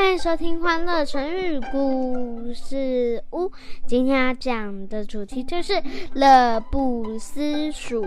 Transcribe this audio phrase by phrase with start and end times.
[0.00, 3.44] 欢迎收听《欢乐成语故事屋》，
[3.86, 5.74] 今天要讲的主题就是
[6.16, 8.00] “乐不思蜀”。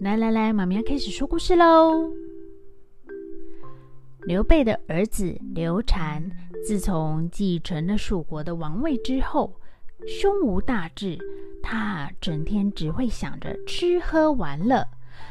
[0.00, 2.10] 来来来，妈咪要开始说故事喽。
[4.22, 6.26] 刘备的儿子刘禅，
[6.66, 9.52] 自从继承了蜀国的王位之后，
[10.06, 11.18] 胸无大志，
[11.62, 14.86] 他整天只会想着吃喝玩乐，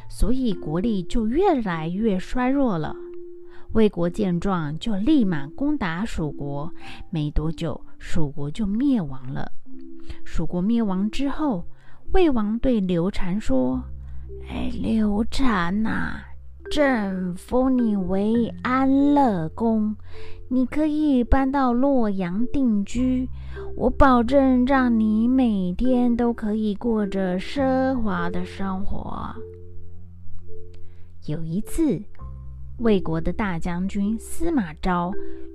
[0.10, 2.96] 所以国力就越来越衰弱了。
[3.74, 6.72] 魏国见状，就立马攻打蜀国，
[7.10, 9.52] 没多久，蜀国就灭亡了。
[10.24, 11.66] 蜀国灭亡之后，
[12.12, 13.82] 魏王对刘禅说。
[14.50, 16.20] 哎，刘禅呐，
[16.72, 19.96] 朕封你为安乐公，
[20.48, 23.30] 你可以搬到洛阳定居。
[23.76, 29.36] 我保证让你每天都可以过着奢华的生活。
[31.28, 32.02] 有一次，
[32.80, 35.12] 魏国的大将军司马昭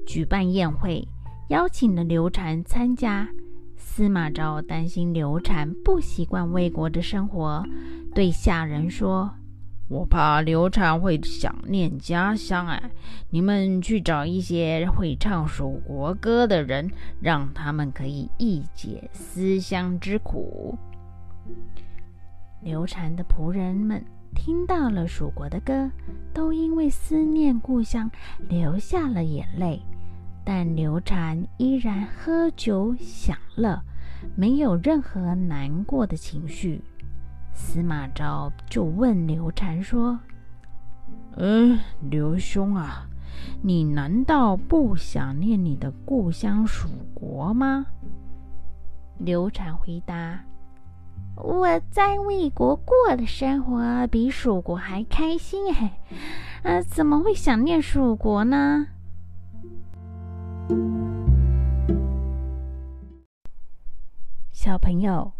[0.07, 1.07] 举办宴会，
[1.49, 3.29] 邀请了刘禅参加。
[3.77, 7.65] 司马昭担心刘禅不习惯魏国的生活。
[8.15, 9.31] 对下人说
[9.89, 12.91] ：“我怕刘禅会想念家乡哎，
[13.31, 20.77] 你们去找一些会唱蜀国歌的人，让他们可以一解思乡之苦。”
[22.61, 24.05] 刘禅的仆人们
[24.35, 25.91] 听到了蜀国的歌，
[26.35, 28.11] 都因为思念故乡
[28.49, 29.81] 流下了眼泪。
[30.45, 33.81] 但刘禅依然喝酒享乐，
[34.35, 36.83] 没有任何难过的情绪。
[37.61, 40.21] 司马昭就问刘禅说
[41.37, 41.77] ：“嗯，
[42.09, 43.09] 刘兄啊，
[43.61, 47.85] 你难道不想念你的故乡蜀国吗？”
[49.19, 50.41] 刘禅回答
[51.37, 55.99] ：“我在魏国过的生活比蜀国还开心哎，
[56.63, 58.87] 呃，怎么会想念蜀国呢？”
[64.53, 65.38] 小朋友。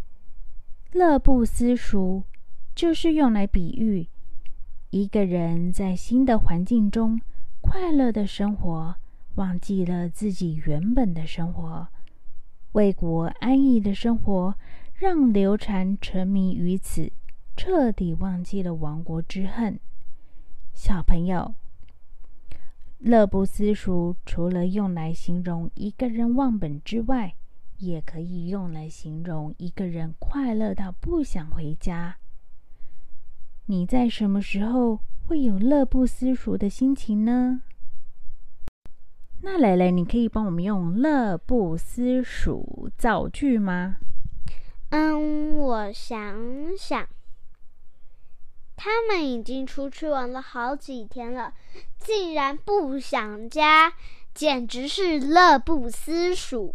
[0.93, 2.25] 乐不思蜀，
[2.75, 4.09] 就是用来比喻
[4.91, 7.21] 一个人在新的环境中
[7.61, 8.97] 快乐的生活，
[9.35, 11.89] 忘记了自己原本的生活。
[12.73, 14.55] 魏国安逸的生活
[14.95, 17.13] 让刘禅沉迷于此，
[17.55, 19.79] 彻底忘记了亡国之恨。
[20.73, 21.55] 小朋友，
[22.99, 27.35] 乐不思蜀除了用来形容一个人忘本之外，
[27.79, 32.17] 也可以用来形容一个人快乐到不想回家。
[33.67, 37.63] 你在什么时候会有乐不思蜀的心情呢？
[39.43, 43.99] 那蕾蕾，你可以帮我们用“乐不思蜀”造句吗？
[44.89, 46.37] 嗯，我想
[46.77, 47.07] 想，
[48.75, 51.55] 他们已经出去玩了好几天了，
[51.99, 53.93] 竟然不想家，
[54.35, 56.75] 简直是乐不思蜀。